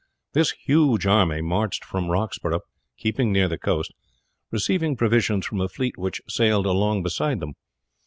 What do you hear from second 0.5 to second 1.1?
huge